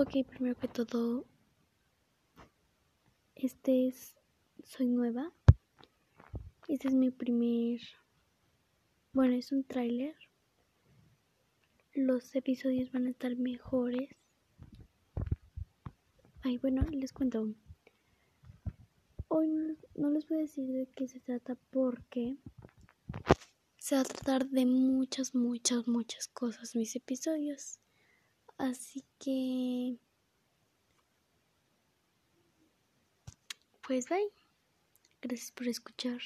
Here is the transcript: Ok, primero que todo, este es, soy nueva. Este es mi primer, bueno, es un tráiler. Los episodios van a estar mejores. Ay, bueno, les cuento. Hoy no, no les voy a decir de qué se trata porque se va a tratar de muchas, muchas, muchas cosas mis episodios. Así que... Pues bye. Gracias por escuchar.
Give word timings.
Ok, 0.00 0.24
primero 0.28 0.54
que 0.54 0.68
todo, 0.68 1.26
este 3.34 3.88
es, 3.88 4.14
soy 4.62 4.86
nueva. 4.86 5.32
Este 6.68 6.86
es 6.86 6.94
mi 6.94 7.10
primer, 7.10 7.80
bueno, 9.12 9.34
es 9.34 9.50
un 9.50 9.64
tráiler. 9.64 10.14
Los 11.94 12.32
episodios 12.36 12.92
van 12.92 13.08
a 13.08 13.10
estar 13.10 13.34
mejores. 13.34 14.08
Ay, 16.42 16.58
bueno, 16.58 16.82
les 16.92 17.12
cuento. 17.12 17.52
Hoy 19.26 19.48
no, 19.48 19.74
no 19.96 20.10
les 20.10 20.28
voy 20.28 20.38
a 20.38 20.42
decir 20.42 20.68
de 20.68 20.88
qué 20.94 21.08
se 21.08 21.18
trata 21.18 21.56
porque 21.72 22.36
se 23.78 23.96
va 23.96 24.02
a 24.02 24.04
tratar 24.04 24.48
de 24.48 24.64
muchas, 24.64 25.34
muchas, 25.34 25.88
muchas 25.88 26.28
cosas 26.28 26.76
mis 26.76 26.94
episodios. 26.94 27.80
Así 28.58 29.04
que... 29.18 29.96
Pues 33.86 34.08
bye. 34.08 34.30
Gracias 35.22 35.50
por 35.52 35.66
escuchar. 35.68 36.20